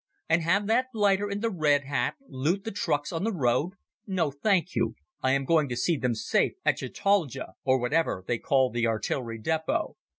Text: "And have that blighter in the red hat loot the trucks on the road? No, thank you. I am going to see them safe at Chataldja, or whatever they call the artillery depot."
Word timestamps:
"And 0.27 0.41
have 0.41 0.65
that 0.65 0.87
blighter 0.91 1.29
in 1.29 1.41
the 1.41 1.51
red 1.51 1.83
hat 1.83 2.15
loot 2.27 2.63
the 2.63 2.71
trucks 2.71 3.13
on 3.13 3.23
the 3.23 3.31
road? 3.31 3.73
No, 4.07 4.31
thank 4.31 4.73
you. 4.75 4.95
I 5.21 5.33
am 5.33 5.45
going 5.45 5.69
to 5.69 5.77
see 5.77 5.95
them 5.95 6.15
safe 6.15 6.53
at 6.65 6.77
Chataldja, 6.79 7.53
or 7.63 7.77
whatever 7.79 8.23
they 8.25 8.39
call 8.39 8.71
the 8.71 8.87
artillery 8.87 9.37
depot." 9.37 9.97